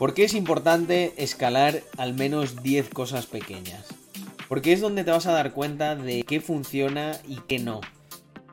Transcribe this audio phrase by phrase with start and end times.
[0.00, 3.84] ¿Por qué es importante escalar al menos 10 cosas pequeñas?
[4.48, 7.82] Porque es donde te vas a dar cuenta de qué funciona y qué no.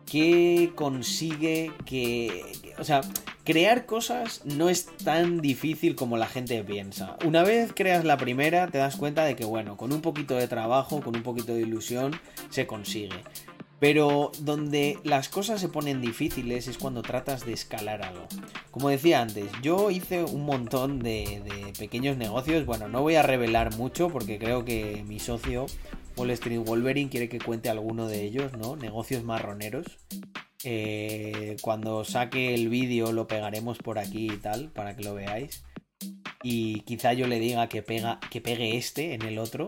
[0.05, 2.43] Qué consigue que...
[2.79, 2.99] O sea,
[3.45, 7.15] crear cosas no es tan difícil como la gente piensa.
[7.23, 10.49] Una vez creas la primera, te das cuenta de que, bueno, con un poquito de
[10.49, 12.19] trabajo, con un poquito de ilusión,
[12.49, 13.23] se consigue.
[13.79, 18.25] Pero donde las cosas se ponen difíciles es cuando tratas de escalar algo.
[18.71, 22.65] Como decía antes, yo hice un montón de, pequeños negocios.
[22.65, 25.67] Bueno, no voy a revelar mucho porque creo que mi socio
[26.15, 28.75] Wall Street Wolverine quiere que cuente alguno de ellos, ¿no?
[28.75, 29.85] Negocios marroneros.
[30.63, 35.63] Eh, cuando saque el vídeo lo pegaremos por aquí y tal, para que lo veáis.
[36.41, 39.67] Y quizá yo le diga que, pega, que pegue este en el otro.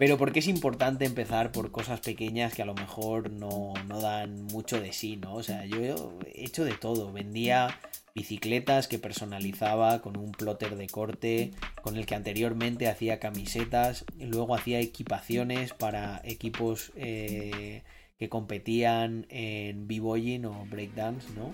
[0.00, 4.80] Pero porque es importante empezar por cosas pequeñas que a lo mejor no, dan mucho
[4.80, 5.34] de sí, ¿no?
[5.34, 5.94] O sea, yo he
[6.42, 7.12] hecho de todo.
[7.12, 7.78] Vendía
[8.14, 11.50] bicicletas que personalizaba con un plotter de corte,
[11.82, 17.82] con el que anteriormente hacía camisetas, luego hacía equipaciones para equipos eh,
[18.18, 21.52] que competían en b-boying o breakdance, ¿no?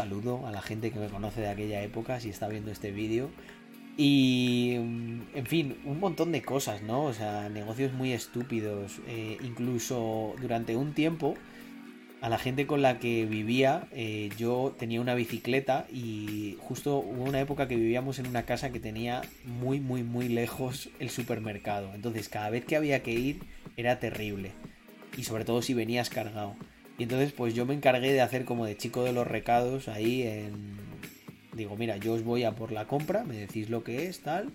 [0.00, 3.30] Saludo a la gente que me conoce de aquella época si está viendo este vídeo.
[3.96, 7.04] Y, mm, en fin, un montón de cosas, ¿no?
[7.04, 9.00] O sea, negocios muy estúpidos.
[9.08, 11.34] Eh, incluso durante un tiempo,
[12.20, 17.24] a la gente con la que vivía, eh, yo tenía una bicicleta y justo hubo
[17.24, 21.92] una época que vivíamos en una casa que tenía muy, muy, muy lejos el supermercado.
[21.94, 23.40] Entonces, cada vez que había que ir
[23.76, 24.52] era terrible.
[25.16, 26.56] Y sobre todo si venías cargado.
[27.00, 30.22] Y entonces pues yo me encargué de hacer como de chico de los recados ahí
[30.22, 30.89] en...
[31.60, 34.48] Digo, mira, yo os voy a por la compra, me decís lo que es, tal,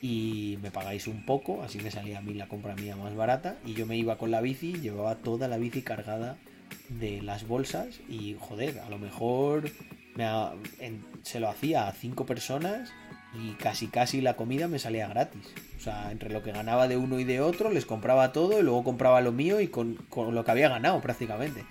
[0.00, 3.56] y me pagáis un poco, así me salía a mí la compra mía más barata,
[3.66, 6.38] y yo me iba con la bici, llevaba toda la bici cargada
[6.88, 9.72] de las bolsas, y joder, a lo mejor
[11.22, 12.92] se lo hacía a cinco personas
[13.34, 15.52] y casi casi la comida me salía gratis.
[15.76, 18.62] O sea, entre lo que ganaba de uno y de otro, les compraba todo y
[18.62, 21.64] luego compraba lo mío y con, lo que había ganado prácticamente.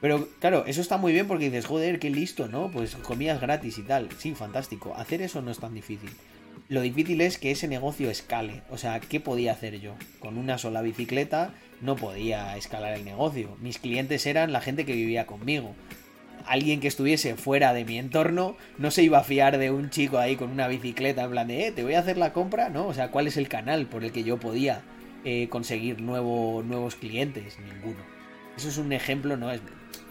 [0.00, 2.70] Pero claro, eso está muy bien porque dices, joder, qué listo, ¿no?
[2.70, 4.08] Pues comías gratis y tal.
[4.18, 4.94] Sí, fantástico.
[4.96, 6.10] Hacer eso no es tan difícil.
[6.68, 8.62] Lo difícil es que ese negocio escale.
[8.70, 9.94] O sea, ¿qué podía hacer yo?
[10.20, 13.56] Con una sola bicicleta no podía escalar el negocio.
[13.60, 15.74] Mis clientes eran la gente que vivía conmigo
[16.48, 20.18] alguien que estuviese fuera de mi entorno no se iba a fiar de un chico
[20.18, 22.86] ahí con una bicicleta en plan de, eh, te voy a hacer la compra, ¿no?
[22.86, 24.82] O sea, ¿cuál es el canal por el que yo podía
[25.24, 27.58] eh, conseguir nuevo, nuevos clientes?
[27.60, 28.00] Ninguno.
[28.56, 29.52] Eso es un ejemplo, ¿no?
[29.52, 29.60] Es,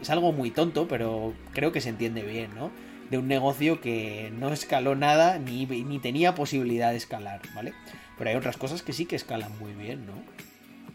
[0.01, 2.71] es algo muy tonto, pero creo que se entiende bien, ¿no?
[3.09, 7.73] De un negocio que no escaló nada ni, ni tenía posibilidad de escalar, ¿vale?
[8.17, 10.13] Pero hay otras cosas que sí que escalan muy bien, ¿no?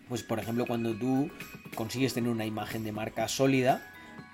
[0.09, 1.31] Pues por ejemplo cuando tú
[1.75, 3.82] consigues tener una imagen de marca sólida,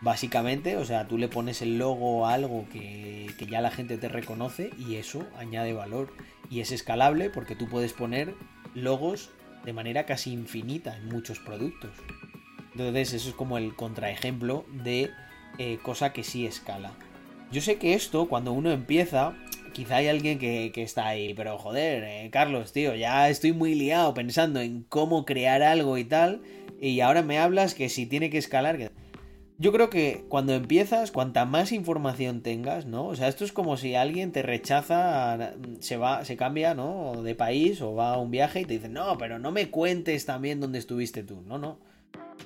[0.00, 4.08] Básicamente, o sea, tú le pones el logo a algo que, ya la gente te
[4.08, 6.12] reconoce y eso añade valor.
[6.50, 8.34] Y es escalable porque tú puedes poner
[8.74, 9.30] logos
[9.64, 11.90] de manera casi infinita en muchos productos.
[12.78, 15.10] Entonces, eso es como el contraejemplo de
[15.58, 16.92] eh, cosa que sí escala.
[17.50, 19.34] Yo sé que esto, cuando uno empieza,
[19.72, 24.14] quizá hay alguien que, está ahí, pero joder, eh, Carlos, tío, ya estoy muy liado
[24.14, 26.42] pensando en cómo crear algo y tal,
[26.80, 28.78] y ahora me hablas que si tiene que escalar...
[28.78, 28.90] Que...
[29.58, 33.06] Yo creo que cuando empiezas, cuanta más información tengas, ¿no?
[33.06, 37.24] O sea, esto es como si alguien te rechaza, se va, se cambia, ¿no?
[37.24, 40.26] De país o va a un viaje y te dice, no, pero no me cuentes
[40.26, 41.42] también dónde estuviste tú.
[41.44, 41.87] No, no.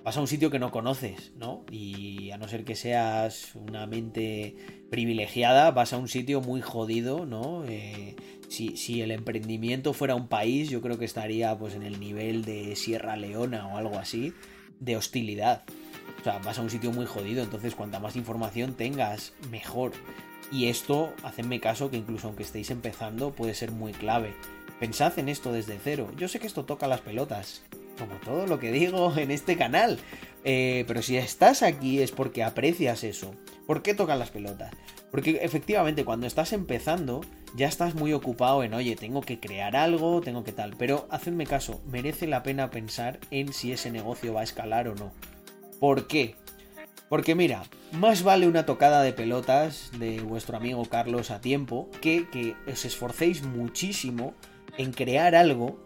[0.04, 1.64] Vas a un sitio que no conoces, ¿no?
[1.70, 4.56] Y a no ser que seas una mente
[4.90, 7.64] privilegiada, vas a un sitio muy jodido, ¿no?
[7.68, 8.16] Eh,
[8.48, 12.44] si, si, el emprendimiento fuera un país, yo creo que estaría pues en el nivel
[12.44, 14.32] de Sierra Leona o algo así,
[14.80, 15.62] de hostilidad.
[16.20, 19.92] O sea, vas a un sitio muy jodido, entonces cuanta más información tengas, mejor.
[20.50, 24.34] Y esto, hacedme caso que incluso aunque estéis empezando, puede ser muy clave.
[24.80, 26.10] Pensad en esto desde cero.
[26.16, 27.62] Yo sé que esto toca las pelotas,
[28.02, 29.98] como todo lo que digo en este canal.
[30.44, 33.34] Eh, pero si estás aquí es porque aprecias eso.
[33.66, 34.72] ¿Por qué tocan las pelotas?
[35.10, 37.20] Porque efectivamente cuando estás empezando
[37.54, 40.74] ya estás muy ocupado en, oye, tengo que crear algo, tengo que tal.
[40.76, 44.94] Pero hacedme caso, merece la pena pensar en si ese negocio va a escalar o
[44.94, 45.12] no.
[45.78, 46.36] ¿Por qué?
[47.08, 52.26] Porque mira, más vale una tocada de pelotas de vuestro amigo Carlos a tiempo que
[52.30, 54.32] que os esforcéis muchísimo
[54.78, 55.78] en crear algo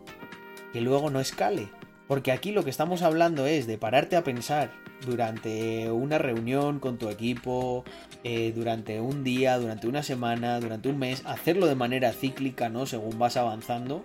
[0.73, 1.69] que luego no escale.
[2.07, 4.71] Porque aquí lo que estamos hablando es de pararte a pensar
[5.05, 7.85] durante una reunión con tu equipo,
[8.23, 12.87] eh, durante un día, durante una semana, durante un mes, hacerlo de manera cíclica, ¿no?
[12.87, 14.05] Según vas avanzando.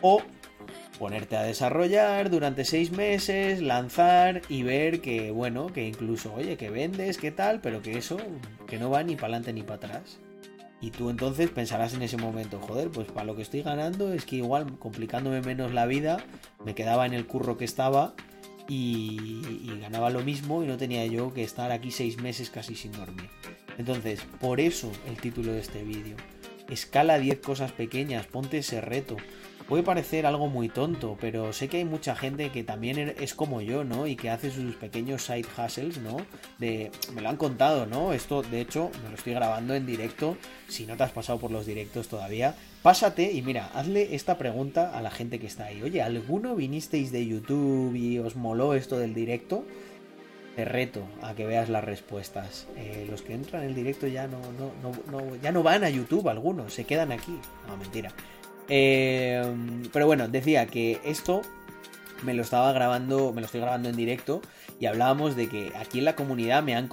[0.00, 0.22] O
[0.98, 6.70] ponerte a desarrollar durante seis meses, lanzar y ver que, bueno, que incluso, oye, que
[6.70, 8.16] vendes, qué tal, pero que eso,
[8.66, 10.18] que no va ni para adelante ni para atrás.
[10.80, 14.24] Y tú entonces pensarás en ese momento, joder, pues para lo que estoy ganando es
[14.24, 16.18] que igual complicándome menos la vida,
[16.64, 18.14] me quedaba en el curro que estaba
[18.68, 19.40] y,
[19.80, 23.28] ganaba lo mismo y no tenía yo que estar aquí seis meses casi sin dormir.
[23.76, 26.16] Entonces, por eso el título de este vídeo.
[26.68, 29.16] Escala 10 cosas pequeñas, ponte ese reto.
[29.68, 33.34] Puede parecer algo muy tonto, pero sé que hay mucha gente que también er, es
[33.34, 34.06] como yo, ¿no?
[34.06, 36.16] Y que hace sus pequeños side hustles, ¿no?
[36.56, 38.14] De, me lo han contado, ¿no?
[38.14, 40.38] Esto, de hecho, me lo estoy grabando en directo.
[40.68, 44.96] Si no te has pasado por los directos todavía, pásate y mira, hazle esta pregunta
[44.96, 45.82] a la gente que está ahí.
[45.82, 49.66] Oye, ¿alguno vinisteis de YouTube y os moló esto del directo?
[50.56, 52.68] Te reto a que veas las respuestas.
[52.78, 56.26] Eh, los que entran en el directo ya no, no, ya no van a YouTube
[56.30, 57.38] algunos, se quedan aquí.
[57.68, 58.14] No, mentira.
[58.68, 59.42] Eh,
[59.92, 61.42] pero bueno, decía que esto
[62.22, 64.42] me lo estaba grabando, me lo estoy grabando en directo
[64.80, 66.88] y hablábamos de que aquí en la comunidad me han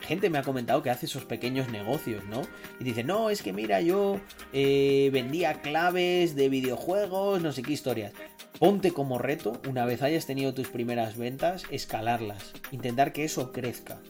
[0.00, 2.42] gente me ha comentado que hace esos pequeños negocios, ¿no?
[2.80, 4.20] Y dice, no, es que mira, yo
[4.52, 8.12] eh, vendía claves de videojuegos, no sé qué historias.
[8.58, 14.00] Ponte como reto, una vez hayas tenido tus primeras ventas, escalarlas, intentar que eso crezca.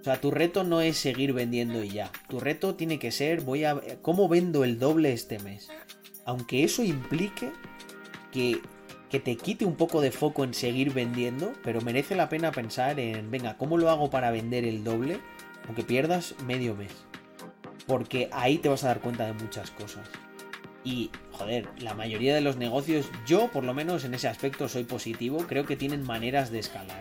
[0.00, 2.10] O sea, tu reto no es seguir vendiendo y ya.
[2.28, 5.68] Tu reto tiene que ser, voy a, ¿cómo vendo el doble este mes?
[6.28, 7.50] Aunque eso implique
[8.30, 8.60] que,
[9.10, 13.30] te quite un poco de foco en seguir vendiendo, pero merece la pena pensar en,
[13.30, 15.20] venga, ¿cómo lo hago para vender el doble?
[15.66, 16.92] Aunque pierdas medio mes.
[17.86, 20.06] Porque ahí te vas a dar cuenta de muchas cosas.
[20.84, 24.84] Y, joder, la mayoría de los negocios, yo por lo menos en ese aspecto soy
[24.84, 27.00] positivo, creo que tienen maneras de escalar.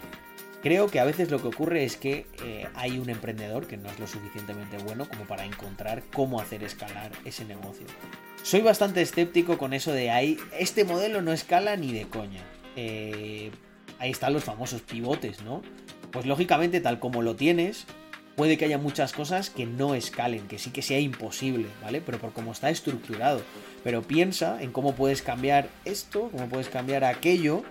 [0.68, 3.90] Creo que a veces lo que ocurre es que eh, hay un emprendedor que no
[3.90, 7.88] es lo suficientemente bueno como para encontrar cómo hacer escalar ese negocio.
[8.44, 10.38] Soy bastante escéptico con eso de ahí.
[10.60, 12.42] Este modelo no escala ni de coña.
[12.76, 13.50] Eh,
[13.98, 15.62] ahí están los famosos pivotes, ¿no?
[16.12, 17.86] Pues lógicamente, tal como lo tienes,
[18.36, 22.02] puede que haya muchas cosas que no escalen, que sí que sea imposible, ¿vale?
[22.02, 23.42] Pero por cómo está estructurado.
[23.86, 27.64] Pero piensa en cómo puedes cambiar esto, cómo puedes cambiar aquello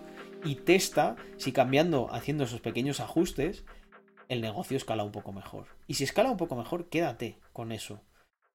[0.44, 3.64] y testa si cambiando, haciendo esos pequeños ajustes,
[4.28, 5.66] el negocio escala un poco mejor.
[5.86, 8.00] Y si escala un poco mejor, quédate con eso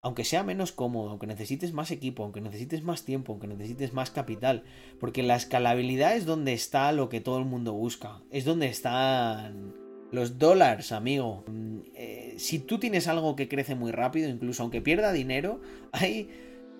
[0.01, 4.09] aunque sea menos cómodo, aunque necesites más equipo, aunque necesites más tiempo, aunque necesites más
[4.09, 4.63] capital,
[4.99, 9.75] porque la escalabilidad es donde está lo que todo el mundo busca, es donde están
[10.11, 11.43] los dólares, amigo.
[11.47, 15.61] Mm, eh, si tú tienes algo que crece muy rápido, incluso aunque pierda dinero,
[15.91, 16.29] hay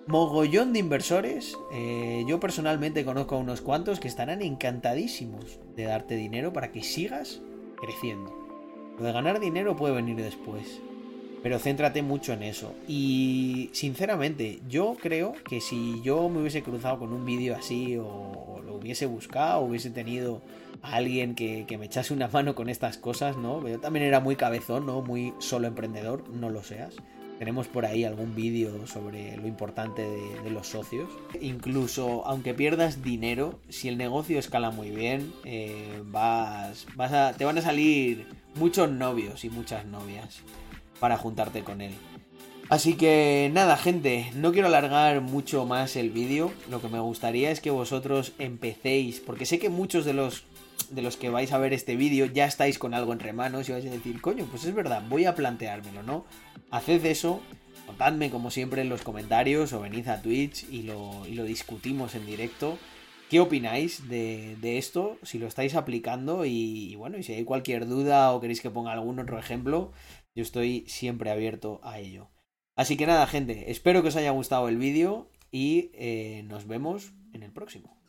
[0.06, 1.56] mogollón de inversores.
[1.72, 6.82] Eh, yo personalmente conozco a unos cuantos que estarán encantadísimos de darte dinero para que
[6.82, 7.40] sigas
[7.80, 8.42] creciendo.
[8.98, 10.80] Lo de ganar dinero puede venir después.
[11.42, 12.72] Pero céntrate mucho en eso.
[12.86, 18.60] Y sinceramente, yo creo que si yo me hubiese cruzado con un vídeo así o,
[18.64, 20.40] lo hubiese buscado, o hubiese tenido
[20.82, 23.66] a alguien que, me echase una mano con estas cosas, ¿no?
[23.66, 25.02] Yo también era muy cabezón, ¿no?
[25.02, 26.94] Muy solo emprendedor, no lo seas.
[27.42, 31.10] Tenemos por ahí algún vídeo sobre lo importante de, los socios.
[31.40, 37.44] Incluso aunque pierdas dinero, si el negocio escala muy bien, eh, vas, vas a, te
[37.44, 40.38] van a salir muchos novios y muchas novias
[41.00, 41.94] para juntarte con él.
[42.68, 46.52] Así que nada, gente, no quiero alargar mucho más el vídeo.
[46.70, 50.44] Lo que me gustaría es que vosotros empecéis, porque sé que muchos de los
[50.90, 53.72] de los que vais a ver este vídeo ya estáis con algo entre manos y
[53.72, 56.24] vais a decir, coño, pues es verdad, voy a planteármelo, ¿no?
[56.72, 57.42] Haced eso,
[57.84, 62.14] contadme como siempre en los comentarios o venid a Twitch y lo, y lo discutimos
[62.14, 62.78] en directo.
[63.28, 65.18] ¿Qué opináis de, esto?
[65.22, 68.70] Si lo estáis aplicando y, y, bueno, y si hay cualquier duda o queréis que
[68.70, 69.92] ponga algún otro ejemplo,
[70.34, 72.30] yo estoy siempre abierto a ello.
[72.74, 77.12] Así que nada, gente, espero que os haya gustado el vídeo y eh, nos vemos
[77.34, 78.01] en el próximo.